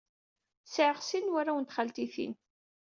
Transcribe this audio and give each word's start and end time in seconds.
Sɛiɣ 0.73 0.97
sin 1.01 1.21
n 1.25 1.31
warraw 1.33 1.57
n 1.59 1.65
txaltitin. 1.65 2.33